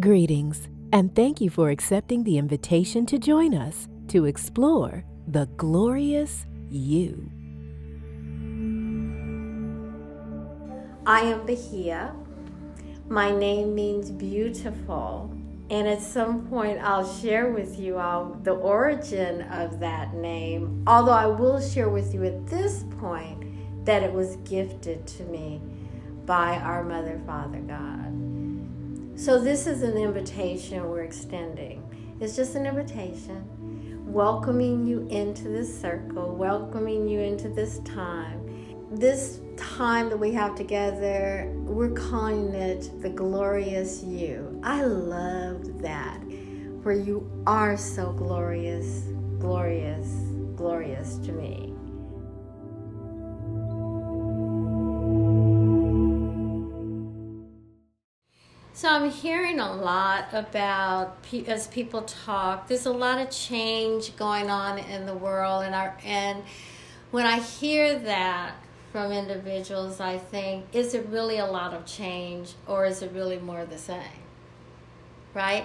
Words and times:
Greetings, 0.00 0.66
and 0.92 1.14
thank 1.14 1.40
you 1.40 1.48
for 1.48 1.70
accepting 1.70 2.24
the 2.24 2.36
invitation 2.36 3.06
to 3.06 3.16
join 3.16 3.54
us 3.54 3.86
to 4.08 4.24
explore 4.24 5.04
the 5.28 5.46
glorious 5.56 6.46
you. 6.68 7.30
I 11.06 11.20
am 11.20 11.46
Bahia. 11.46 12.12
My 13.08 13.30
name 13.30 13.76
means 13.76 14.10
beautiful, 14.10 15.32
and 15.70 15.86
at 15.86 16.02
some 16.02 16.48
point 16.48 16.80
I'll 16.80 17.06
share 17.06 17.52
with 17.52 17.78
you 17.78 17.96
all 17.96 18.36
the 18.42 18.54
origin 18.54 19.42
of 19.42 19.78
that 19.78 20.12
name. 20.14 20.82
Although 20.88 21.12
I 21.12 21.26
will 21.26 21.60
share 21.60 21.88
with 21.88 22.12
you 22.12 22.24
at 22.24 22.48
this 22.48 22.84
point 22.98 23.86
that 23.86 24.02
it 24.02 24.12
was 24.12 24.38
gifted 24.38 25.06
to 25.06 25.22
me 25.26 25.62
by 26.26 26.56
our 26.56 26.82
Mother, 26.82 27.20
Father, 27.24 27.60
God. 27.60 28.23
So, 29.16 29.38
this 29.38 29.68
is 29.68 29.82
an 29.82 29.96
invitation 29.96 30.90
we're 30.90 31.04
extending. 31.04 31.82
It's 32.20 32.34
just 32.34 32.56
an 32.56 32.66
invitation, 32.66 34.12
welcoming 34.12 34.84
you 34.84 35.06
into 35.08 35.44
this 35.44 35.80
circle, 35.80 36.34
welcoming 36.34 37.08
you 37.08 37.20
into 37.20 37.48
this 37.48 37.78
time. 37.80 38.40
This 38.90 39.38
time 39.56 40.08
that 40.08 40.16
we 40.16 40.32
have 40.32 40.56
together, 40.56 41.48
we're 41.58 41.92
calling 41.92 42.52
it 42.54 42.90
the 43.02 43.08
glorious 43.08 44.02
you. 44.02 44.60
I 44.64 44.82
love 44.82 45.80
that, 45.80 46.18
where 46.82 46.96
you 46.96 47.30
are 47.46 47.76
so 47.76 48.12
glorious, 48.12 49.04
glorious, 49.38 50.08
glorious 50.56 51.18
to 51.18 51.30
me. 51.30 51.73
So 58.84 58.90
I'm 58.90 59.10
hearing 59.10 59.60
a 59.60 59.72
lot 59.74 60.26
about 60.34 61.16
as 61.48 61.68
people 61.68 62.02
talk. 62.02 62.68
There's 62.68 62.84
a 62.84 62.92
lot 62.92 63.18
of 63.18 63.30
change 63.30 64.14
going 64.14 64.50
on 64.50 64.78
in 64.78 65.06
the 65.06 65.14
world, 65.14 65.62
and 65.62 65.74
our 65.74 65.96
and 66.04 66.42
when 67.10 67.24
I 67.24 67.40
hear 67.40 67.98
that 68.00 68.56
from 68.92 69.10
individuals, 69.10 70.00
I 70.00 70.18
think, 70.18 70.66
is 70.74 70.92
it 70.92 71.06
really 71.08 71.38
a 71.38 71.46
lot 71.46 71.72
of 71.72 71.86
change, 71.86 72.52
or 72.66 72.84
is 72.84 73.00
it 73.00 73.10
really 73.12 73.38
more 73.38 73.64
the 73.64 73.78
same? 73.78 74.02
Right? 75.32 75.64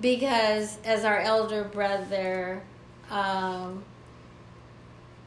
Because 0.00 0.78
as 0.82 1.04
our 1.04 1.18
elder 1.18 1.62
brother 1.62 2.62
um, 3.10 3.84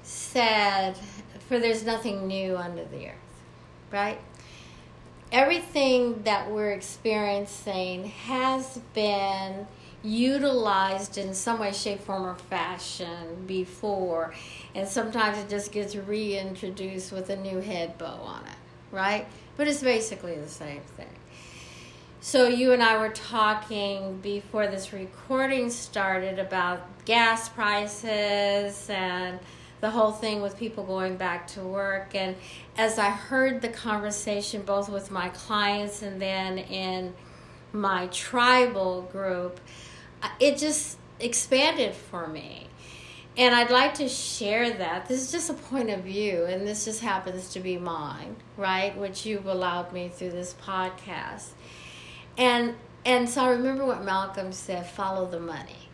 said, 0.01 0.97
for 1.47 1.59
there's 1.59 1.85
nothing 1.85 2.25
new 2.25 2.57
under 2.57 2.85
the 2.85 3.09
earth, 3.09 3.43
right? 3.91 4.19
Everything 5.33 6.21
that 6.23 6.49
we're 6.49 6.71
experiencing 6.71 8.05
has 8.05 8.79
been 8.93 9.65
utilized 10.03 11.17
in 11.17 11.33
some 11.33 11.59
way, 11.59 11.71
shape, 11.71 11.99
form, 12.01 12.23
or 12.23 12.35
fashion 12.35 13.43
before, 13.47 14.33
and 14.75 14.87
sometimes 14.87 15.39
it 15.39 15.49
just 15.49 15.71
gets 15.71 15.95
reintroduced 15.95 17.11
with 17.11 17.31
a 17.31 17.35
new 17.35 17.59
head 17.59 17.97
bow 17.97 18.19
on 18.23 18.43
it, 18.43 18.57
right? 18.91 19.25
But 19.57 19.67
it's 19.67 19.81
basically 19.81 20.35
the 20.35 20.49
same 20.49 20.81
thing. 20.97 21.07
So, 22.21 22.47
you 22.47 22.71
and 22.71 22.81
I 22.81 22.97
were 22.97 23.09
talking 23.09 24.19
before 24.21 24.67
this 24.67 24.93
recording 24.93 25.69
started 25.69 26.39
about 26.39 26.81
gas 27.05 27.49
prices 27.49 28.89
and 28.89 29.39
the 29.83 29.89
whole 29.89 30.13
thing 30.13 30.41
with 30.41 30.57
people 30.57 30.85
going 30.85 31.17
back 31.17 31.45
to 31.45 31.59
work. 31.59 32.15
And 32.15 32.37
as 32.77 32.97
I 32.97 33.09
heard 33.09 33.61
the 33.61 33.67
conversation, 33.67 34.61
both 34.61 34.87
with 34.87 35.11
my 35.11 35.27
clients 35.27 36.01
and 36.01 36.21
then 36.21 36.57
in 36.57 37.13
my 37.73 38.07
tribal 38.07 39.01
group, 39.01 39.59
uh, 40.21 40.29
it 40.39 40.57
just 40.57 40.97
expanded 41.19 41.93
for 41.93 42.27
me. 42.27 42.67
And 43.35 43.53
I'd 43.53 43.71
like 43.71 43.95
to 43.95 44.07
share 44.07 44.71
that. 44.71 45.07
This 45.07 45.19
is 45.19 45.31
just 45.33 45.49
a 45.49 45.53
point 45.53 45.89
of 45.89 46.05
view, 46.05 46.45
and 46.45 46.65
this 46.65 46.85
just 46.85 47.01
happens 47.01 47.49
to 47.49 47.59
be 47.59 47.77
mine, 47.77 48.37
right? 48.55 48.97
Which 48.97 49.25
you've 49.25 49.47
allowed 49.47 49.91
me 49.91 50.07
through 50.07 50.31
this 50.31 50.55
podcast. 50.65 51.49
And 52.37 52.75
and 53.03 53.27
so 53.27 53.43
I 53.43 53.49
remember 53.49 53.85
what 53.85 54.05
Malcolm 54.05 54.53
said, 54.53 54.85
follow 54.85 55.25
the 55.29 55.41
money 55.41 55.89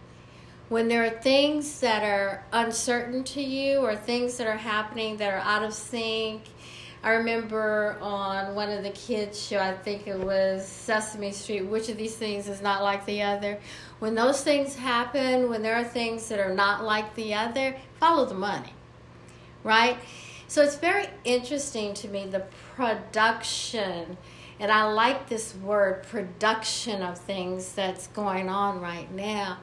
when 0.69 0.88
there 0.88 1.03
are 1.03 1.09
things 1.09 1.80
that 1.80 2.03
are 2.03 2.44
uncertain 2.53 3.24
to 3.24 3.41
you 3.41 3.80
or 3.80 3.96
things 3.96 4.38
that 4.38 4.46
are 4.46 4.57
happening 4.57 5.18
that 5.18 5.34
are 5.34 5.40
out 5.40 5.63
of 5.63 5.74
sync. 5.74 6.44
I 7.02 7.12
remember 7.12 7.97
on 8.02 8.53
one 8.53 8.69
of 8.69 8.84
the 8.84 8.91
kids' 8.91 9.41
show, 9.41 9.57
I 9.57 9.74
think 9.74 10.06
it 10.06 10.19
was 10.19 10.68
Sesame 10.68 11.31
Street, 11.31 11.62
which 11.62 11.90
of 11.90 11.97
these 11.97 12.16
things 12.16 12.47
is 12.47 12.62
not 12.62 12.84
like 12.84 13.06
the 13.06 13.24
other. 13.24 13.59
When 13.97 14.13
those 14.13 14.44
things 14.44 14.75
happen, 14.75 15.50
when 15.50 15.63
there 15.63 15.75
are 15.75 15.84
things 15.84 16.28
that 16.30 16.40
are 16.40 16.53
not 16.53 16.84
like 16.84 17.16
the 17.16 17.34
other, 17.34 17.75
follow 18.00 18.25
the 18.25 18.36
money, 18.36 18.74
right? 19.63 19.97
So 20.47 20.62
it's 20.62 20.75
very 20.75 21.07
interesting 21.24 21.94
to 21.96 22.07
me 22.09 22.28
the 22.28 22.44
production, 22.75 24.18
and 24.59 24.72
I 24.72 24.91
like 24.91 25.30
this 25.30 25.56
word 25.56 26.03
production 26.03 27.01
of 27.01 27.18
things 27.18 27.72
that's 27.72 28.07
going 28.07 28.50
on 28.50 28.81
right 28.81 29.12
now 29.12 29.57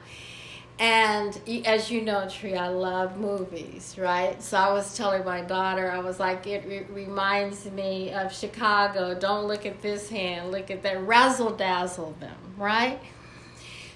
and 0.78 1.41
as 1.64 1.91
you 1.91 2.03
know, 2.03 2.28
Tree, 2.28 2.54
I 2.54 2.69
love 2.69 3.16
movies, 3.16 3.97
right? 3.98 4.42
So 4.42 4.59
I 4.59 4.72
was 4.72 4.94
telling 4.94 5.25
my 5.25 5.41
daughter, 5.41 5.91
I 5.91 6.00
was 6.00 6.20
like, 6.20 6.47
it, 6.47 6.66
it 6.66 6.88
reminds 6.91 7.64
me 7.70 8.12
of 8.12 8.32
Chicago. 8.32 9.19
Don't 9.19 9.47
look 9.47 9.64
at 9.64 9.81
this 9.81 10.10
hand, 10.10 10.53
look 10.53 10.70
at 10.70 10.82
that. 10.82 11.03
Razzle 11.06 11.53
dazzle 11.53 12.14
them, 12.20 12.37
right? 12.59 13.00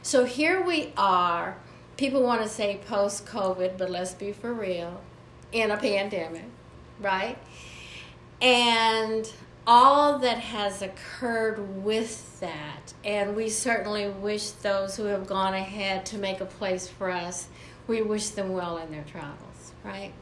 So 0.02 0.24
here 0.24 0.62
we 0.64 0.94
are. 0.96 1.58
People 1.98 2.22
want 2.22 2.40
to 2.42 2.48
say 2.48 2.80
post 2.86 3.26
COVID, 3.26 3.76
but 3.76 3.90
let's 3.90 4.14
be 4.14 4.32
for 4.32 4.54
real 4.54 5.02
in 5.52 5.70
a 5.70 5.76
pandemic, 5.76 6.46
right? 6.98 7.36
And 8.40 9.30
all 9.66 10.18
that 10.18 10.38
has 10.38 10.82
occurred 10.82 11.84
with 11.84 12.40
that. 12.40 12.92
And 13.04 13.36
we 13.36 13.48
certainly 13.48 14.08
wish 14.08 14.50
those 14.50 14.96
who 14.96 15.04
have 15.04 15.26
gone 15.26 15.54
ahead 15.54 16.06
to 16.06 16.18
make 16.18 16.40
a 16.40 16.46
place 16.46 16.88
for 16.88 17.10
us, 17.10 17.48
we 17.86 18.02
wish 18.02 18.28
them 18.30 18.52
well 18.52 18.78
in 18.78 18.90
their 18.90 19.04
travels, 19.04 19.72
right? 19.84 20.12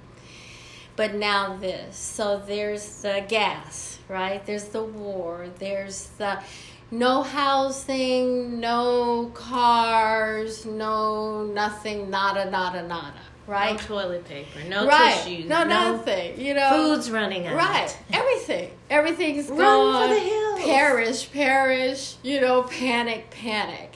But 0.96 1.14
now 1.14 1.56
this. 1.56 1.96
So 1.96 2.42
there's 2.44 3.02
the 3.02 3.24
gas, 3.28 3.98
right? 4.08 4.44
There's 4.44 4.68
the 4.68 4.82
war. 4.82 5.48
There's 5.58 6.08
the 6.18 6.42
no 6.90 7.22
housing, 7.22 8.60
no 8.60 9.30
cars, 9.34 10.64
no 10.64 11.44
nothing, 11.44 12.10
nada, 12.10 12.50
nada, 12.50 12.82
nada 12.82 13.20
right? 13.48 13.72
No 13.72 13.78
toilet 13.78 14.24
paper, 14.24 14.60
no 14.68 14.86
right. 14.86 15.14
tissues, 15.16 15.46
no, 15.46 15.64
no 15.64 15.96
nothing. 15.96 16.40
You 16.40 16.54
know, 16.54 16.70
food's 16.70 17.10
running 17.10 17.46
out. 17.46 17.56
Right, 17.56 17.98
everything, 18.12 18.70
everything's 18.88 19.48
Run 19.48 19.58
gone. 19.58 20.08
for 20.08 20.14
the 20.14 20.20
hills. 20.20 20.60
Perish, 20.60 21.32
perish. 21.32 22.16
You 22.22 22.40
know, 22.40 22.62
panic, 22.62 23.30
panic. 23.30 23.94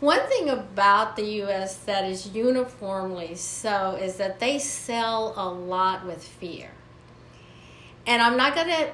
One 0.00 0.20
thing 0.28 0.50
about 0.50 1.16
the 1.16 1.24
U.S. 1.24 1.76
that 1.78 2.04
is 2.04 2.28
uniformly 2.28 3.34
so 3.34 3.98
is 4.00 4.16
that 4.16 4.40
they 4.40 4.58
sell 4.58 5.32
a 5.36 5.48
lot 5.48 6.06
with 6.06 6.22
fear. 6.22 6.70
And 8.06 8.22
I'm 8.22 8.36
not 8.36 8.54
going 8.54 8.68
to 8.68 8.90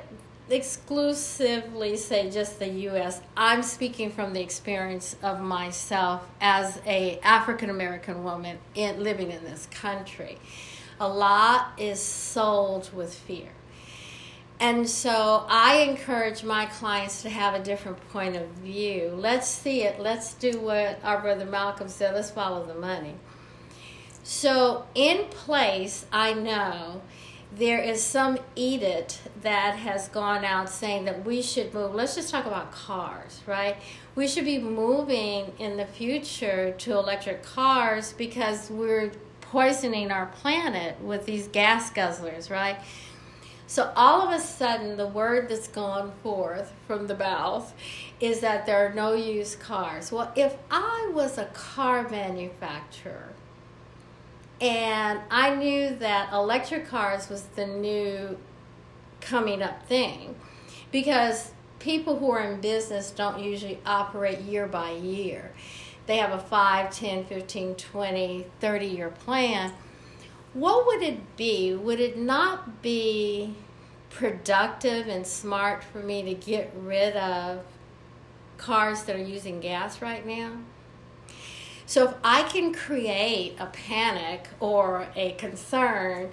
exclusively 0.51 1.97
say 1.97 2.31
just 2.31 2.59
the 2.59 2.69
US. 2.69 3.21
I'm 3.37 3.63
speaking 3.63 4.11
from 4.11 4.33
the 4.33 4.41
experience 4.41 5.17
of 5.23 5.41
myself 5.41 6.29
as 6.41 6.81
a 6.87 7.19
African 7.21 7.71
American 7.71 8.25
woman 8.25 8.59
in 8.75 9.03
living 9.03 9.31
in 9.31 9.45
this 9.45 9.67
country. 9.71 10.39
A 11.01 11.09
lot 11.09 11.73
is 11.79 12.01
sold 12.01 12.93
with 12.95 13.15
fear. 13.15 13.49
And 14.61 14.89
so 14.89 15.45
I 15.49 15.79
encourage 15.89 16.45
my 16.45 16.67
clients 16.67 17.23
to 17.23 17.29
have 17.29 17.55
a 17.55 17.65
different 17.65 17.99
point 18.11 18.37
of 18.37 18.47
view. 18.51 19.13
Let's 19.17 19.49
see 19.49 19.83
it. 19.83 19.99
Let's 19.99 20.35
do 20.35 20.61
what 20.61 21.01
our 21.03 21.21
brother 21.21 21.45
Malcolm 21.45 21.89
said. 21.89 22.15
Let's 22.15 22.31
follow 22.31 22.65
the 22.65 22.75
money. 22.75 23.15
So, 24.23 24.87
in 24.95 25.25
place, 25.31 26.07
I 26.13 26.33
know 26.35 27.03
there 27.55 27.81
is 27.81 28.03
some 28.03 28.39
edict 28.57 29.21
that 29.43 29.77
has 29.77 30.09
gone 30.09 30.45
out 30.45 30.71
saying 30.71 31.05
that 31.05 31.25
we 31.25 31.43
should 31.43 31.75
move. 31.75 31.95
Let's 31.95 32.15
just 32.15 32.31
talk 32.31 32.47
about 32.47 32.73
cars, 32.73 33.43
right? 33.47 33.77
We 34.15 34.27
should 34.27 34.47
be 34.47 34.59
moving 34.59 35.53
in 35.59 35.77
the 35.77 35.85
future 35.85 36.75
to 36.79 36.93
electric 36.93 37.43
cars 37.43 38.15
because 38.15 38.71
we're 38.71 39.13
poisoning 39.41 40.11
our 40.11 40.27
planet 40.27 40.99
with 41.03 41.27
these 41.27 41.47
gas 41.49 41.91
guzzlers, 41.93 42.51
right? 42.51 42.79
So 43.67 43.93
all 43.97 44.23
of 44.23 44.33
a 44.35 44.41
sudden, 44.41 44.97
the 44.97 45.07
word 45.07 45.49
that's 45.49 45.69
gone 45.69 46.13
forth 46.23 46.73
from 46.87 47.07
the 47.07 47.17
mouth 47.17 47.73
is 48.21 48.41
that 48.41 48.65
there 48.65 48.87
are 48.87 48.95
no 48.95 49.15
used 49.15 49.61
cars. 49.61 50.11
Well, 50.11 50.33
if 50.37 50.57
I 50.71 51.11
was 51.15 51.37
a 51.39 51.47
car 51.47 52.09
manufacturer, 52.09 53.29
and 54.63 55.21
I 55.29 55.57
knew 55.57 55.97
that 55.97 56.33
electric 56.33 56.87
cars 56.87 57.29
was 57.29 57.43
the 57.57 57.67
new 57.67 58.39
coming 59.21 59.61
up 59.61 59.85
thing 59.89 60.37
because 60.93 61.51
people 61.81 62.17
who 62.21 62.31
are 62.31 62.41
in 62.41 62.61
business 62.61 63.11
don't 63.11 63.43
usually 63.43 63.81
operate 63.85 64.39
year 64.41 64.69
by 64.69 64.93
year. 64.93 65.53
They 66.07 66.19
have 66.19 66.31
a 66.31 66.39
5, 66.39 66.95
10, 66.95 67.25
15, 67.25 67.75
20, 67.75 68.47
30 68.61 68.87
year 68.87 69.11
plan. 69.11 69.73
What 70.55 70.87
would 70.87 71.03
it 71.03 71.37
be? 71.37 71.75
Would 71.75 71.99
it 71.99 72.17
not 72.17 72.83
be 72.83 73.57
productive 74.11 75.09
and 75.09 75.27
smart 75.27 75.83
for 75.83 75.99
me 75.99 76.23
to 76.23 76.35
get 76.35 76.73
rid 76.79 77.17
of 77.17 77.65
cars 78.59 79.03
that 79.05 79.17
are 79.17 79.25
using 79.25 79.59
gas 79.59 80.01
right 80.01 80.25
now? 80.25 80.53
So 81.87 82.09
if 82.09 82.15
I 82.23 82.43
can 82.45 82.73
create 82.73 83.57
a 83.59 83.67
panic 83.67 84.49
or 84.61 85.09
a 85.15 85.33
concern 85.33 86.31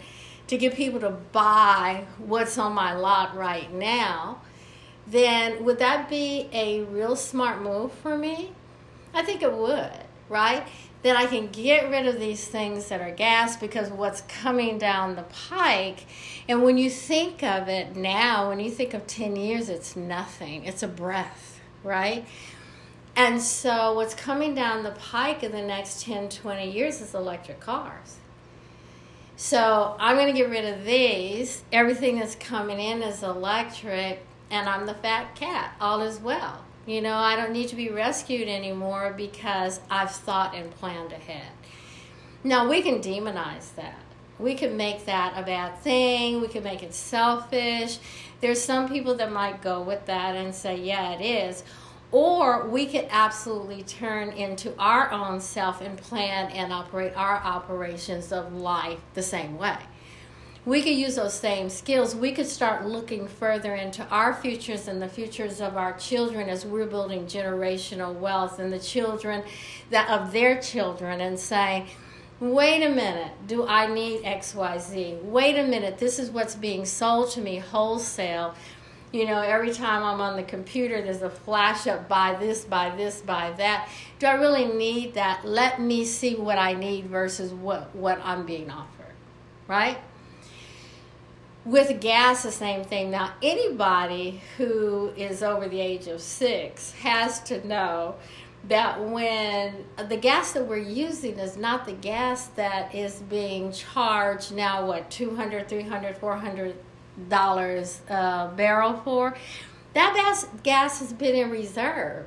to 0.47 0.57
get 0.57 0.75
people 0.75 0.99
to 1.01 1.09
buy 1.09 2.05
what's 2.17 2.57
on 2.57 2.73
my 2.73 2.93
lot 2.93 3.35
right 3.35 3.71
now, 3.73 4.41
then 5.05 5.63
would 5.63 5.79
that 5.79 6.09
be 6.09 6.49
a 6.53 6.83
real 6.83 7.15
smart 7.15 7.61
move 7.61 7.91
for 7.91 8.17
me? 8.17 8.51
I 9.13 9.23
think 9.23 9.41
it 9.41 9.51
would, 9.51 10.03
right? 10.27 10.67
Then 11.01 11.15
I 11.15 11.27
can 11.27 11.47
get 11.47 11.89
rid 11.89 12.07
of 12.07 12.19
these 12.19 12.45
things 12.47 12.89
that 12.89 12.99
are 13.01 13.11
gas 13.11 13.55
because 13.55 13.89
what's 13.89 14.21
coming 14.21 14.77
down 14.77 15.15
the 15.15 15.23
pike. 15.23 16.05
And 16.47 16.63
when 16.63 16.77
you 16.77 16.89
think 16.89 17.41
of 17.41 17.69
it 17.69 17.95
now, 17.95 18.49
when 18.49 18.59
you 18.59 18.69
think 18.69 18.93
of 18.93 19.07
10 19.07 19.35
years, 19.35 19.69
it's 19.69 19.95
nothing. 19.95 20.65
It's 20.65 20.83
a 20.83 20.87
breath, 20.87 21.59
right? 21.83 22.25
And 23.19 23.41
so 23.41 23.95
what's 23.95 24.15
coming 24.15 24.55
down 24.55 24.83
the 24.83 24.91
pike 24.91 25.43
in 25.43 25.51
the 25.51 25.61
next 25.61 26.03
10, 26.03 26.29
20 26.29 26.71
years 26.71 27.01
is 27.01 27.13
electric 27.13 27.59
cars. 27.59 28.15
So 29.35 29.97
I'm 29.99 30.15
going 30.15 30.33
to 30.33 30.33
get 30.33 30.49
rid 30.49 30.63
of 30.63 30.85
these. 30.85 31.65
Everything 31.73 32.17
that's 32.17 32.35
coming 32.35 32.79
in 32.79 33.01
is 33.01 33.21
electric, 33.21 34.25
and 34.49 34.69
I'm 34.69 34.85
the 34.85 34.93
fat 34.93 35.35
cat. 35.35 35.75
All 35.81 36.01
is 36.01 36.17
well. 36.17 36.63
You 36.85 37.01
know, 37.01 37.15
I 37.15 37.35
don't 37.35 37.51
need 37.51 37.67
to 37.67 37.75
be 37.75 37.89
rescued 37.89 38.47
anymore 38.47 39.13
because 39.17 39.81
I've 39.91 40.11
thought 40.11 40.55
and 40.55 40.71
planned 40.71 41.11
ahead. 41.11 41.51
Now, 42.45 42.69
we 42.69 42.81
can 42.81 43.01
demonize 43.01 43.75
that. 43.75 43.99
We 44.39 44.55
can 44.55 44.77
make 44.77 45.05
that 45.07 45.33
a 45.35 45.43
bad 45.43 45.77
thing. 45.79 46.39
We 46.39 46.47
can 46.47 46.63
make 46.63 46.83
it 46.83 46.93
selfish. 46.93 47.99
There's 48.39 48.61
some 48.61 48.87
people 48.87 49.15
that 49.15 49.29
might 49.29 49.61
go 49.61 49.81
with 49.81 50.05
that 50.05 50.37
and 50.37 50.55
say, 50.55 50.77
yeah, 50.77 51.19
it 51.19 51.21
is. 51.21 51.65
Or 52.11 52.67
we 52.67 52.87
could 52.87 53.07
absolutely 53.09 53.83
turn 53.83 54.29
into 54.29 54.73
our 54.79 55.11
own 55.11 55.39
self 55.39 55.81
and 55.81 55.97
plan 55.97 56.51
and 56.51 56.73
operate 56.73 57.13
our 57.15 57.35
operations 57.35 58.31
of 58.31 58.53
life 58.53 58.99
the 59.13 59.21
same 59.21 59.57
way 59.57 59.77
we 60.65 60.83
could 60.83 60.95
use 60.95 61.15
those 61.15 61.33
same 61.33 61.69
skills. 61.69 62.15
We 62.15 62.31
could 62.31 62.45
start 62.45 62.85
looking 62.85 63.27
further 63.27 63.75
into 63.75 64.05
our 64.09 64.33
futures 64.33 64.87
and 64.87 65.01
the 65.01 65.07
futures 65.07 65.61
of 65.61 65.77
our 65.77 65.93
children 65.97 66.49
as 66.49 66.65
we're 66.65 66.85
building 66.85 67.25
generational 67.25 68.13
wealth 68.13 68.59
and 68.59 68.71
the 68.71 68.79
children 68.79 69.43
that 69.89 70.09
of 70.09 70.31
their 70.31 70.61
children 70.61 71.21
and 71.21 71.39
say, 71.39 71.85
wait 72.39 72.83
a 72.83 72.89
minute, 72.89 73.31
do 73.47 73.65
I 73.65 73.87
need 73.87 74.23
XYZ? 74.23 75.23
Wait 75.23 75.57
a 75.57 75.65
minute, 75.65 75.97
this 75.97 76.19
is 76.19 76.29
what's 76.29 76.55
being 76.55 76.85
sold 76.85 77.31
to 77.31 77.41
me 77.41 77.57
wholesale. 77.57 78.53
You 79.11 79.25
know, 79.25 79.41
every 79.41 79.73
time 79.73 80.03
I'm 80.03 80.21
on 80.21 80.35
the 80.35 80.43
computer, 80.43 81.01
there's 81.01 81.23
a 81.23 81.29
flash 81.29 81.87
up 81.87 82.07
buy 82.07 82.35
this, 82.39 82.63
buy 82.63 82.95
this, 82.95 83.21
buy 83.21 83.51
that. 83.57 83.89
Do 84.19 84.27
I 84.27 84.33
really 84.33 84.65
need 84.65 85.15
that? 85.15 85.43
Let 85.45 85.81
me 85.81 86.05
see 86.05 86.35
what 86.35 86.59
I 86.59 86.73
need 86.73 87.07
versus 87.07 87.51
what, 87.51 87.95
what 87.95 88.19
I'm 88.23 88.45
being 88.45 88.69
offered. 88.69 89.13
Right? 89.67 89.97
with 91.65 91.99
gas, 92.01 92.43
the 92.43 92.51
same 92.51 92.83
thing. 92.83 93.11
Now, 93.11 93.33
anybody 93.43 94.41
who 94.57 95.09
is 95.15 95.43
over 95.43 95.67
the 95.67 95.79
age 95.79 96.07
of 96.07 96.21
six 96.21 96.93
has 96.93 97.41
to 97.43 97.65
know 97.67 98.15
that 98.67 99.01
when 99.01 99.85
the 100.09 100.17
gas 100.17 100.53
that 100.53 100.65
we're 100.65 100.77
using 100.77 101.37
is 101.39 101.57
not 101.57 101.85
the 101.85 101.93
gas 101.93 102.47
that 102.47 102.93
is 102.93 103.19
being 103.29 103.71
charged 103.71 104.53
now, 104.53 104.85
what, 104.85 105.09
200 105.09 105.69
300 105.69 106.17
400 106.17 106.75
dollars 107.27 108.01
a 108.09 108.51
barrel 108.55 108.93
for, 109.03 109.35
that 109.93 110.13
gas, 110.15 110.47
gas 110.63 110.99
has 110.99 111.13
been 111.13 111.35
in 111.35 111.49
reserve. 111.49 112.25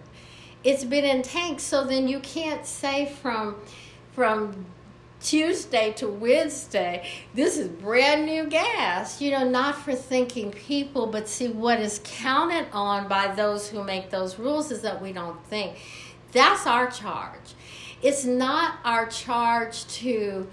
It's 0.64 0.84
been 0.84 1.04
in 1.04 1.22
tanks, 1.22 1.62
so 1.62 1.84
then 1.84 2.06
you 2.08 2.20
can't 2.20 2.66
say 2.66 3.06
from 3.06 3.56
from 4.12 4.66
Tuesday 5.22 5.92
to 5.92 6.08
Wednesday, 6.08 7.08
this 7.34 7.56
is 7.56 7.68
brand 7.68 8.26
new 8.26 8.46
gas. 8.46 9.20
You 9.20 9.30
know, 9.30 9.48
not 9.48 9.76
for 9.76 9.94
thinking 9.94 10.50
people, 10.50 11.06
but 11.06 11.28
see 11.28 11.48
what 11.48 11.80
is 11.80 12.00
counted 12.04 12.66
on 12.72 13.08
by 13.08 13.34
those 13.34 13.68
who 13.68 13.82
make 13.84 14.10
those 14.10 14.38
rules 14.38 14.70
is 14.70 14.82
that 14.82 15.00
we 15.00 15.12
don't 15.12 15.42
think. 15.46 15.78
That's 16.32 16.66
our 16.66 16.90
charge. 16.90 17.54
It's 18.02 18.24
not 18.24 18.78
our 18.84 19.06
charge 19.06 19.86
to, 19.98 20.48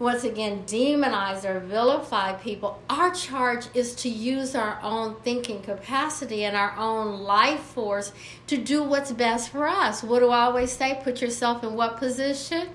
once 0.00 0.24
again, 0.24 0.64
demonize 0.66 1.44
or 1.44 1.60
vilify 1.60 2.32
people. 2.32 2.82
Our 2.90 3.12
charge 3.12 3.66
is 3.74 3.94
to 3.96 4.08
use 4.08 4.56
our 4.56 4.80
own 4.82 5.14
thinking 5.22 5.62
capacity 5.62 6.42
and 6.44 6.56
our 6.56 6.74
own 6.76 7.20
life 7.20 7.60
force 7.60 8.12
to 8.48 8.56
do 8.56 8.82
what's 8.82 9.12
best 9.12 9.50
for 9.50 9.68
us. 9.68 10.02
What 10.02 10.20
do 10.20 10.30
I 10.30 10.46
always 10.46 10.72
say? 10.72 11.00
Put 11.04 11.20
yourself 11.20 11.62
in 11.62 11.74
what 11.74 11.98
position? 11.98 12.70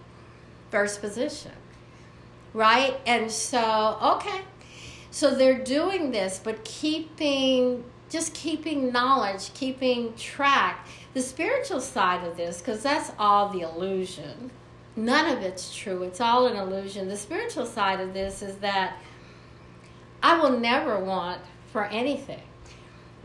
first 0.76 1.00
position. 1.00 1.54
Right? 2.54 3.00
And 3.06 3.32
so, 3.32 3.98
okay. 4.02 4.42
So 5.10 5.34
they're 5.34 5.64
doing 5.64 6.12
this, 6.12 6.42
but 6.44 6.66
keeping, 6.66 7.86
just 8.10 8.34
keeping 8.34 8.92
knowledge, 8.92 9.54
keeping 9.54 10.14
track. 10.16 10.86
The 11.14 11.22
spiritual 11.22 11.80
side 11.80 12.28
of 12.28 12.36
this, 12.36 12.60
because 12.60 12.84
that's 12.84 13.12
all 13.18 13.48
the 13.48 13.62
illusion. 13.62 14.52
None 14.96 15.38
of 15.38 15.44
it's 15.44 15.76
true. 15.76 16.04
It's 16.04 16.22
all 16.22 16.48
an 16.48 16.56
illusion. 16.56 17.08
The 17.08 17.18
spiritual 17.18 17.66
side 17.66 18.00
of 18.00 18.14
this 18.14 18.42
is 18.42 18.58
that 18.58 18.98
I 20.24 20.40
will 20.40 20.58
never 20.58 21.00
want 21.00 21.42
for 21.72 21.86
anything. 21.86 22.42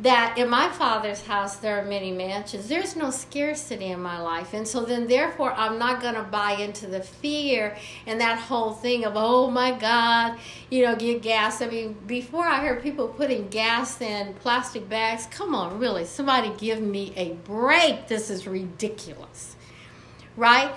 That 0.01 0.39
in 0.39 0.49
my 0.49 0.71
father's 0.71 1.23
house 1.27 1.57
there 1.57 1.79
are 1.79 1.85
many 1.85 2.11
mansions. 2.11 2.69
There's 2.69 2.97
no 2.97 3.11
scarcity 3.11 3.87
in 3.87 4.03
my 4.03 4.21
life. 4.21 4.55
And 4.55 4.67
so 4.67 4.85
then 4.85 5.07
therefore 5.07 5.53
i'm 5.53 5.79
not 5.79 6.01
going 6.01 6.15
to 6.15 6.23
buy 6.23 6.53
into 6.53 6.87
the 6.87 7.03
fear 7.03 7.77
and 8.07 8.21
that 8.21 8.39
whole 8.39 8.73
thing 8.73 9.05
of 9.05 9.13
oh 9.15 9.51
my 9.51 9.73
god 9.73 10.39
you 10.71 10.85
know 10.85 10.97
get 10.97 11.21
gas. 11.21 11.61
I 11.61 11.67
mean 11.69 11.97
before 12.07 12.47
i 12.47 12.65
heard 12.65 12.83
people 12.83 13.09
putting 13.09 13.49
gas 13.49 14.01
in 14.01 14.33
plastic 14.35 14.89
bags 14.89 15.27
come 15.31 15.55
on 15.55 15.79
really 15.79 16.07
somebody 16.07 16.51
give 16.59 16.81
me 16.81 17.13
a 17.17 17.35
break. 17.35 18.09
This 18.09 18.31
is 18.31 18.47
ridiculous. 18.47 19.57
Right 20.37 20.73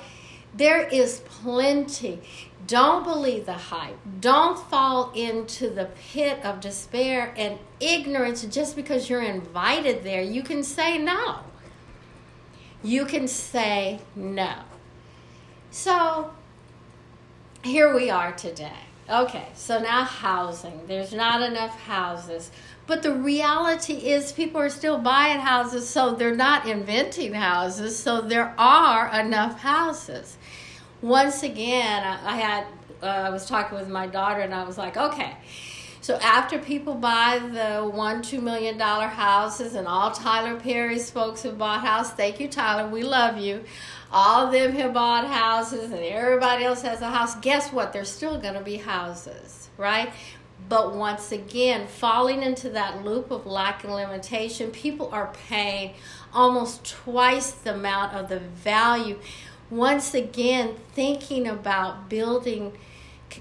there 0.55 0.88
is 0.88 1.22
plenty 1.25 2.22
don't 2.65 3.03
believe 3.03 3.45
the 3.45 3.53
hype. 3.53 3.98
Don't 4.22 4.57
fall 4.57 5.12
into 5.13 5.69
the 5.69 5.89
pit 6.12 6.39
of 6.45 6.62
despair 6.62 7.33
and 7.36 7.60
ignorance 7.79 8.43
just 8.45 8.75
because 8.75 9.10
you're 9.10 9.22
invited 9.22 10.03
there. 10.03 10.22
You 10.22 10.43
can 10.43 10.63
say 10.63 10.98
no. 10.98 11.39
You 12.81 13.05
can 13.05 13.27
say 13.27 14.00
no. 14.15 14.53
So 15.72 16.33
here 17.63 17.93
we 17.93 18.10
are 18.10 18.31
today. 18.31 18.72
Okay, 19.13 19.48
so 19.53 19.79
now 19.79 20.03
housing. 20.03 20.88
There's 20.88 21.13
not 21.13 21.41
enough 21.41 21.79
houses. 21.82 22.51
But 22.88 23.03
the 23.03 23.13
reality 23.13 23.93
is, 23.93 24.32
people 24.32 24.60
are 24.60 24.70
still 24.70 24.98
buying 24.98 25.39
houses, 25.39 25.88
so 25.88 26.15
they're 26.15 26.36
not 26.36 26.67
inventing 26.67 27.34
houses, 27.34 27.98
so 27.98 28.20
there 28.20 28.53
are 28.58 29.08
enough 29.17 29.60
houses 29.62 30.38
once 31.03 31.43
again, 31.43 32.01
I, 32.01 32.38
had 32.38 32.65
uh, 33.03 33.05
I 33.05 33.29
was 33.29 33.46
talking 33.46 33.77
with 33.77 33.89
my 33.89 34.08
daughter, 34.08 34.39
and 34.39 34.55
I 34.55 34.63
was 34.63 34.77
like, 34.77 34.96
okay. 34.96 35.36
So 36.00 36.15
after 36.15 36.60
people 36.60 36.96
buy 36.96 37.39
the 37.39 37.88
one, 37.88 38.22
two 38.22 38.41
million 38.41 38.77
dollar 38.77 39.08
houses, 39.08 39.75
and 39.75 39.86
all 39.86 40.12
Tyler 40.12 40.58
Perry's 40.60 41.12
folks 41.12 41.43
have 41.43 41.58
bought 41.58 41.82
houses, 41.82 42.13
thank 42.13 42.39
you, 42.39 42.48
Tyler, 42.48 42.89
we 42.89 43.03
love 43.03 43.38
you. 43.38 43.65
All 44.15 44.46
of 44.46 44.53
them 44.53 44.74
have 44.74 44.93
bought 44.93 45.25
houses, 45.25 45.91
and 45.91 46.03
everybody 46.03 46.63
else 46.63 46.84
has 46.84 47.01
a 47.01 47.10
house. 47.10 47.36
Guess 47.36 47.74
what? 47.74 47.93
There's 47.93 48.12
still 48.12 48.39
going 48.39 48.53
to 48.53 48.62
be 48.62 48.77
houses, 48.77 49.70
right? 49.75 50.13
But 50.70 50.96
once 50.96 51.32
again, 51.32 51.88
falling 51.88 52.43
into 52.43 52.70
that 52.70 53.03
loop 53.03 53.32
of 53.32 53.48
lack 53.48 53.84
and 53.84 53.93
limitation, 53.93 54.70
people 54.70 55.10
are 55.12 55.34
paying 55.50 55.96
almost 56.32 56.86
twice 56.86 57.51
the 57.51 57.74
amount 57.74 58.13
of 58.13 58.29
the 58.29 58.39
value 58.39 59.20
once 59.70 60.13
again 60.13 60.75
thinking 60.93 61.48
about 61.48 62.08
building 62.10 62.74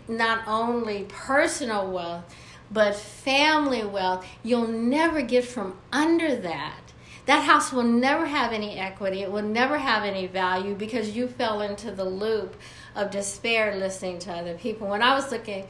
not 0.08 0.46
only 0.46 1.04
personal 1.08 1.90
wealth 1.90 2.24
but 2.70 2.94
family 2.94 3.84
wealth 3.84 4.26
you'll 4.42 4.66
never 4.66 5.20
get 5.20 5.44
from 5.44 5.76
under 5.92 6.34
that 6.34 6.81
that 7.26 7.44
house 7.44 7.72
will 7.72 7.84
never 7.84 8.26
have 8.26 8.52
any 8.52 8.78
equity. 8.78 9.22
It 9.22 9.30
will 9.30 9.42
never 9.42 9.78
have 9.78 10.02
any 10.02 10.26
value 10.26 10.74
because 10.74 11.10
you 11.16 11.28
fell 11.28 11.60
into 11.60 11.92
the 11.92 12.04
loop 12.04 12.56
of 12.96 13.10
despair 13.10 13.76
listening 13.76 14.18
to 14.20 14.32
other 14.32 14.54
people. 14.54 14.88
When 14.88 15.02
i 15.02 15.14
was 15.14 15.30
looking 15.30 15.66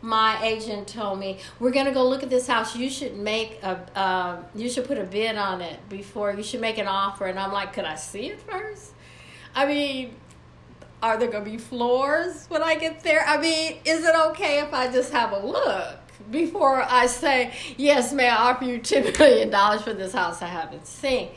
my 0.00 0.40
agent 0.44 0.86
told 0.86 1.18
me 1.18 1.38
we're 1.58 1.72
going 1.72 1.86
to 1.86 1.92
go 1.92 2.08
look 2.08 2.22
at 2.22 2.30
this 2.30 2.46
house. 2.46 2.76
You 2.76 2.88
should 2.88 3.16
make 3.16 3.60
a 3.62 3.98
uh, 3.98 4.42
you 4.54 4.68
should 4.68 4.84
put 4.86 4.98
a 4.98 5.04
bid 5.04 5.36
on 5.36 5.60
it 5.60 5.88
before 5.88 6.32
you 6.32 6.42
should 6.42 6.60
make 6.60 6.78
an 6.78 6.86
offer. 6.86 7.26
And 7.26 7.38
i'm 7.38 7.52
like 7.52 7.72
could 7.72 7.84
i 7.84 7.96
see 7.96 8.28
it 8.28 8.40
first? 8.40 8.92
I 9.54 9.66
mean 9.66 10.14
are 11.00 11.16
there 11.16 11.28
going 11.30 11.44
to 11.44 11.50
be 11.50 11.58
floors 11.58 12.46
when 12.48 12.62
i 12.62 12.74
get 12.74 13.02
there? 13.02 13.24
I 13.26 13.38
mean 13.38 13.78
is 13.84 14.04
it 14.04 14.14
okay 14.30 14.60
if 14.60 14.72
i 14.72 14.90
just 14.90 15.12
have 15.12 15.32
a 15.32 15.44
look 15.44 15.98
before 16.30 16.82
i 16.82 17.06
say 17.06 17.52
yes 17.76 18.12
may 18.12 18.28
i 18.28 18.36
offer 18.36 18.64
you 18.64 18.78
$10 18.78 19.18
million 19.18 19.78
for 19.80 19.92
this 19.92 20.12
house 20.12 20.42
i 20.42 20.46
haven't 20.46 20.86
seen 20.86 21.28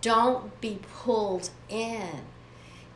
don't 0.00 0.60
be 0.60 0.78
pulled 1.02 1.50
in 1.68 2.22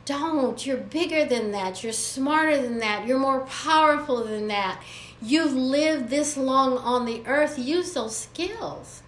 don't. 0.05 0.65
You're 0.65 0.77
bigger 0.77 1.25
than 1.25 1.51
that. 1.51 1.83
You're 1.83 1.93
smarter 1.93 2.61
than 2.61 2.79
that. 2.79 3.07
You're 3.07 3.19
more 3.19 3.41
powerful 3.41 4.23
than 4.23 4.47
that. 4.47 4.81
You've 5.21 5.53
lived 5.53 6.09
this 6.09 6.35
long 6.35 6.77
on 6.77 7.05
the 7.05 7.23
earth. 7.25 7.59
Use 7.59 7.93
those 7.93 8.17
skills. 8.17 9.03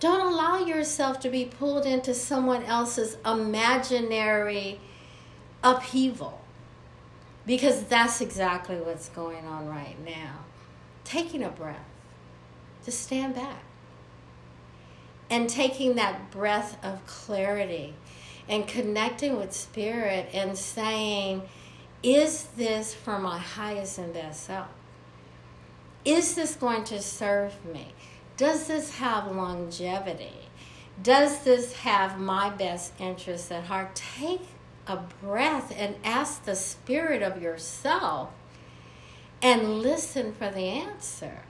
Don't 0.00 0.32
allow 0.32 0.64
yourself 0.64 1.20
to 1.20 1.30
be 1.30 1.44
pulled 1.44 1.86
into 1.86 2.14
someone 2.14 2.64
else's 2.64 3.16
imaginary 3.24 4.80
upheaval 5.62 6.40
because 7.46 7.84
that's 7.84 8.20
exactly 8.20 8.76
what's 8.76 9.08
going 9.10 9.44
on 9.46 9.68
right 9.68 9.96
now. 10.04 10.45
Taking 11.06 11.44
a 11.44 11.50
breath, 11.50 11.86
just 12.84 13.00
stand 13.00 13.36
back 13.36 13.62
and 15.30 15.48
taking 15.48 15.94
that 15.94 16.32
breath 16.32 16.84
of 16.84 17.06
clarity 17.06 17.94
and 18.48 18.66
connecting 18.66 19.36
with 19.36 19.52
spirit 19.52 20.28
and 20.32 20.58
saying, 20.58 21.42
is 22.02 22.48
this 22.56 22.92
for 22.92 23.20
my 23.20 23.38
highest 23.38 23.98
and 23.98 24.12
best 24.12 24.44
self? 24.44 24.68
Is 26.04 26.34
this 26.34 26.56
going 26.56 26.82
to 26.84 27.00
serve 27.00 27.64
me? 27.64 27.92
Does 28.36 28.66
this 28.66 28.96
have 28.96 29.30
longevity? 29.30 30.48
Does 31.00 31.44
this 31.44 31.72
have 31.74 32.18
my 32.18 32.50
best 32.50 32.92
interests 32.98 33.52
at 33.52 33.64
heart? 33.64 33.94
Take 33.94 34.42
a 34.88 34.96
breath 34.96 35.72
and 35.76 35.94
ask 36.04 36.44
the 36.44 36.56
spirit 36.56 37.22
of 37.22 37.40
yourself 37.40 38.30
and 39.42 39.80
listen 39.80 40.32
for 40.32 40.50
the 40.50 40.68
answer. 40.68 41.42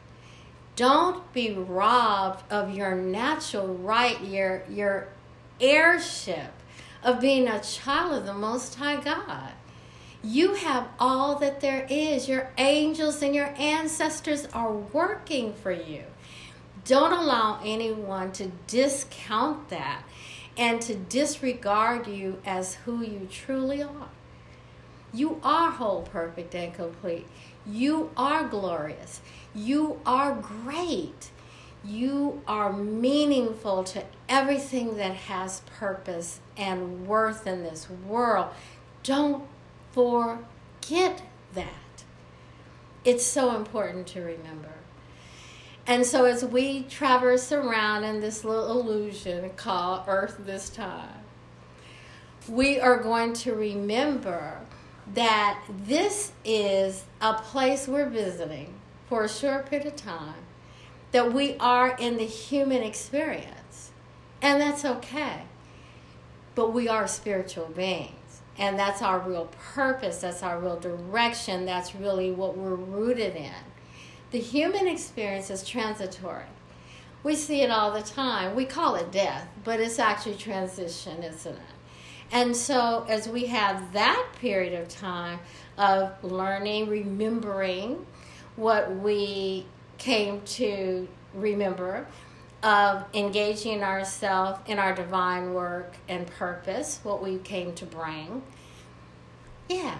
Don't 0.74 1.32
be 1.32 1.52
robbed 1.52 2.50
of 2.52 2.74
your 2.74 2.94
natural 2.94 3.68
right, 3.68 4.20
your, 4.22 4.62
your 4.68 5.08
heirship 5.60 6.52
of 7.02 7.20
being 7.20 7.48
a 7.48 7.62
child 7.62 8.12
of 8.12 8.26
the 8.26 8.34
Most 8.34 8.74
High 8.74 9.00
God. 9.00 9.52
You 10.22 10.54
have 10.54 10.88
all 10.98 11.36
that 11.36 11.60
there 11.60 11.86
is. 11.88 12.28
Your 12.28 12.50
angels 12.58 13.22
and 13.22 13.34
your 13.34 13.54
ancestors 13.56 14.46
are 14.52 14.72
working 14.72 15.54
for 15.54 15.70
you. 15.70 16.02
Don't 16.84 17.12
allow 17.12 17.60
anyone 17.64 18.32
to 18.32 18.50
discount 18.66 19.68
that 19.68 20.02
and 20.56 20.80
to 20.82 20.94
disregard 20.94 22.06
you 22.06 22.40
as 22.44 22.74
who 22.74 23.02
you 23.02 23.28
truly 23.30 23.82
are. 23.82 24.08
You 25.12 25.40
are 25.42 25.70
whole, 25.70 26.02
perfect, 26.02 26.54
and 26.54 26.74
complete. 26.74 27.26
You 27.68 28.10
are 28.16 28.46
glorious. 28.48 29.20
You 29.54 30.00
are 30.06 30.34
great 30.34 31.30
you 31.86 32.42
are 32.48 32.72
meaningful 32.72 33.84
to 33.84 34.02
everything 34.28 34.96
that 34.96 35.14
has 35.14 35.60
purpose 35.78 36.40
and 36.56 37.06
worth 37.06 37.46
in 37.46 37.62
this 37.62 37.88
world. 37.88 38.48
Don't 39.02 39.44
forget 39.92 41.22
that. 41.54 42.04
It's 43.04 43.24
so 43.24 43.54
important 43.54 44.08
to 44.08 44.20
remember. 44.20 44.72
And 45.86 46.04
so, 46.04 46.24
as 46.24 46.44
we 46.44 46.82
traverse 46.82 47.52
around 47.52 48.02
in 48.02 48.20
this 48.20 48.42
little 48.42 48.80
illusion 48.80 49.50
called 49.50 50.02
Earth 50.08 50.38
this 50.40 50.68
time, 50.68 51.20
we 52.48 52.80
are 52.80 52.96
going 52.96 53.32
to 53.34 53.54
remember 53.54 54.65
that 55.14 55.62
this 55.68 56.32
is 56.44 57.04
a 57.20 57.34
place 57.34 57.86
we're 57.86 58.08
visiting 58.08 58.74
for 59.08 59.24
a 59.24 59.28
short 59.28 59.70
period 59.70 59.86
of 59.86 59.96
time 59.96 60.34
that 61.12 61.32
we 61.32 61.56
are 61.58 61.96
in 61.96 62.16
the 62.16 62.26
human 62.26 62.82
experience. 62.82 63.90
And 64.42 64.60
that's 64.60 64.84
okay. 64.84 65.42
But 66.54 66.72
we 66.72 66.88
are 66.88 67.06
spiritual 67.06 67.66
beings. 67.66 68.42
And 68.58 68.78
that's 68.78 69.02
our 69.02 69.18
real 69.20 69.50
purpose. 69.74 70.18
That's 70.20 70.42
our 70.42 70.58
real 70.58 70.78
direction. 70.78 71.66
That's 71.66 71.94
really 71.94 72.30
what 72.30 72.56
we're 72.56 72.74
rooted 72.74 73.36
in. 73.36 73.52
The 74.30 74.40
human 74.40 74.88
experience 74.88 75.50
is 75.50 75.66
transitory. 75.66 76.44
We 77.22 77.34
see 77.34 77.62
it 77.62 77.70
all 77.70 77.92
the 77.92 78.02
time. 78.02 78.54
We 78.54 78.64
call 78.64 78.94
it 78.94 79.10
death, 79.10 79.48
but 79.64 79.80
it's 79.80 79.98
actually 79.98 80.36
transition, 80.36 81.22
isn't 81.22 81.54
it? 81.54 81.75
And 82.32 82.56
so, 82.56 83.06
as 83.08 83.28
we 83.28 83.46
have 83.46 83.92
that 83.92 84.26
period 84.40 84.80
of 84.80 84.88
time 84.88 85.38
of 85.78 86.12
learning, 86.24 86.88
remembering 86.88 88.04
what 88.56 88.96
we 88.96 89.66
came 89.98 90.40
to 90.42 91.08
remember 91.34 92.06
of 92.62 93.04
engaging 93.14 93.82
ourselves 93.82 94.58
in 94.66 94.78
our 94.78 94.94
divine 94.94 95.54
work 95.54 95.94
and 96.08 96.26
purpose, 96.26 97.00
what 97.02 97.22
we 97.22 97.38
came 97.38 97.72
to 97.74 97.86
bring. 97.86 98.42
Yeah. 99.68 99.98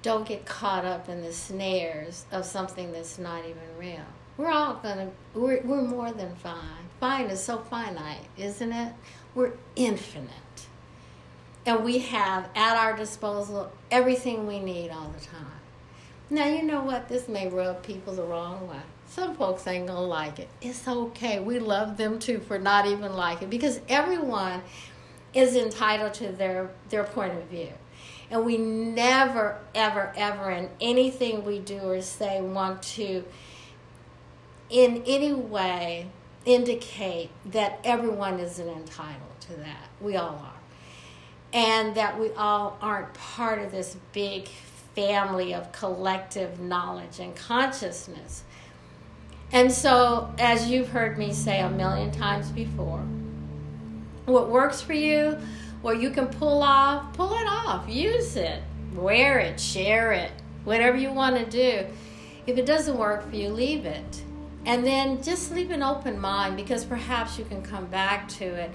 Don't 0.00 0.26
get 0.26 0.46
caught 0.46 0.84
up 0.84 1.08
in 1.08 1.20
the 1.22 1.32
snares 1.32 2.24
of 2.30 2.44
something 2.44 2.92
that's 2.92 3.18
not 3.18 3.44
even 3.44 3.58
real. 3.78 4.06
We're 4.36 4.50
all 4.50 4.74
gonna, 4.74 5.10
we're, 5.34 5.60
we're 5.62 5.82
more 5.82 6.12
than 6.12 6.34
fine. 6.36 6.86
Fine 7.00 7.26
is 7.26 7.42
so 7.42 7.58
finite, 7.58 8.24
isn't 8.36 8.72
it? 8.72 8.92
We're 9.34 9.52
infinite. 9.74 10.30
And 11.68 11.84
we 11.84 11.98
have 11.98 12.48
at 12.54 12.78
our 12.78 12.96
disposal 12.96 13.70
everything 13.90 14.46
we 14.46 14.58
need 14.58 14.88
all 14.88 15.10
the 15.10 15.22
time. 15.22 15.60
Now, 16.30 16.46
you 16.46 16.62
know 16.62 16.80
what? 16.80 17.10
This 17.10 17.28
may 17.28 17.46
rub 17.46 17.82
people 17.82 18.14
the 18.14 18.22
wrong 18.22 18.66
way. 18.66 18.80
Some 19.06 19.36
folks 19.36 19.66
ain't 19.66 19.86
gonna 19.86 20.00
like 20.00 20.38
it. 20.38 20.48
It's 20.62 20.88
okay. 20.88 21.40
We 21.40 21.58
love 21.58 21.98
them 21.98 22.20
too 22.20 22.38
for 22.38 22.58
not 22.58 22.86
even 22.86 23.12
liking 23.12 23.50
because 23.50 23.82
everyone 23.86 24.62
is 25.34 25.56
entitled 25.56 26.14
to 26.14 26.32
their 26.32 26.70
their 26.88 27.04
point 27.04 27.34
of 27.34 27.44
view. 27.48 27.74
And 28.30 28.46
we 28.46 28.56
never, 28.56 29.58
ever, 29.74 30.14
ever 30.16 30.50
in 30.50 30.70
anything 30.80 31.44
we 31.44 31.58
do 31.58 31.80
or 31.80 32.00
say 32.00 32.40
want 32.40 32.82
to 32.94 33.24
in 34.70 35.02
any 35.06 35.34
way 35.34 36.08
indicate 36.46 37.28
that 37.44 37.78
everyone 37.84 38.40
isn't 38.40 38.68
entitled 38.68 39.40
to 39.40 39.52
that. 39.56 39.88
We 40.00 40.16
all 40.16 40.36
are. 40.42 40.57
And 41.52 41.94
that 41.94 42.18
we 42.18 42.30
all 42.32 42.78
aren't 42.82 43.14
part 43.14 43.58
of 43.58 43.70
this 43.70 43.96
big 44.12 44.48
family 44.94 45.54
of 45.54 45.72
collective 45.72 46.60
knowledge 46.60 47.20
and 47.20 47.34
consciousness. 47.34 48.42
And 49.52 49.72
so, 49.72 50.34
as 50.38 50.68
you've 50.68 50.88
heard 50.88 51.16
me 51.16 51.32
say 51.32 51.60
a 51.60 51.70
million 51.70 52.10
times 52.10 52.50
before, 52.50 53.02
what 54.26 54.50
works 54.50 54.82
for 54.82 54.92
you, 54.92 55.38
what 55.80 56.00
you 56.00 56.10
can 56.10 56.26
pull 56.26 56.62
off, 56.62 57.14
pull 57.14 57.32
it 57.32 57.46
off, 57.46 57.88
use 57.88 58.36
it, 58.36 58.62
wear 58.94 59.38
it, 59.38 59.58
share 59.58 60.12
it, 60.12 60.32
whatever 60.64 60.96
you 60.96 61.12
want 61.12 61.36
to 61.36 61.46
do. 61.46 61.86
If 62.46 62.58
it 62.58 62.66
doesn't 62.66 62.98
work 62.98 63.28
for 63.28 63.36
you, 63.36 63.48
leave 63.48 63.86
it. 63.86 64.22
And 64.66 64.84
then 64.84 65.22
just 65.22 65.52
leave 65.52 65.70
an 65.70 65.82
open 65.82 66.18
mind 66.18 66.56
because 66.56 66.84
perhaps 66.84 67.38
you 67.38 67.44
can 67.44 67.62
come 67.62 67.86
back 67.86 68.28
to 68.30 68.44
it 68.44 68.70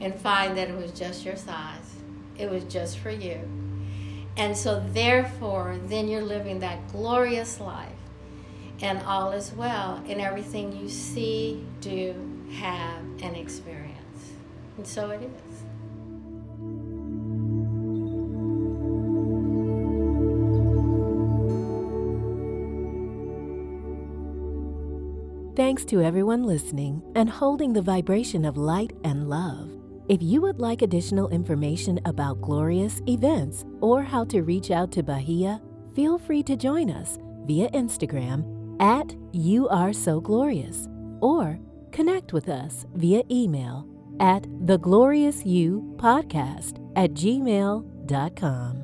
and 0.00 0.14
find 0.14 0.56
that 0.56 0.70
it 0.70 0.76
was 0.76 0.92
just 0.92 1.24
your 1.24 1.36
size. 1.36 1.96
It 2.38 2.50
was 2.50 2.64
just 2.64 2.98
for 2.98 3.10
you. 3.10 3.40
And 4.36 4.56
so, 4.56 4.82
therefore, 4.92 5.78
then 5.86 6.08
you're 6.08 6.22
living 6.22 6.58
that 6.60 6.88
glorious 6.90 7.60
life, 7.60 7.92
and 8.80 9.00
all 9.02 9.30
is 9.30 9.52
well 9.52 10.02
in 10.08 10.20
everything 10.20 10.76
you 10.76 10.88
see, 10.88 11.64
do, 11.80 12.14
have, 12.50 13.02
and 13.22 13.36
experience. 13.36 14.32
And 14.76 14.86
so 14.86 15.10
it 15.10 15.22
is. 15.22 15.62
Thanks 25.56 25.84
to 25.84 26.02
everyone 26.02 26.42
listening 26.42 27.00
and 27.14 27.30
holding 27.30 27.74
the 27.74 27.82
vibration 27.82 28.44
of 28.44 28.56
light 28.56 28.92
and 29.04 29.28
love. 29.28 29.83
If 30.06 30.22
you 30.22 30.42
would 30.42 30.60
like 30.60 30.82
additional 30.82 31.30
information 31.30 31.98
about 32.04 32.42
glorious 32.42 33.00
events 33.08 33.64
or 33.80 34.02
how 34.02 34.24
to 34.26 34.42
reach 34.42 34.70
out 34.70 34.92
to 34.92 35.02
Bahia, 35.02 35.62
feel 35.94 36.18
free 36.18 36.42
to 36.42 36.56
join 36.56 36.90
us 36.90 37.18
via 37.46 37.70
Instagram 37.70 38.44
at 38.82 39.14
You 39.32 39.66
Are 39.68 39.94
So 39.94 40.20
Glorious 40.20 40.88
or 41.20 41.58
connect 41.90 42.34
with 42.34 42.50
us 42.50 42.84
via 42.94 43.22
email 43.30 43.88
at 44.20 44.46
the 44.66 44.76
glorious 44.76 45.46
you 45.46 45.94
podcast 45.96 46.78
at 46.96 47.14
gmail.com. 47.14 48.83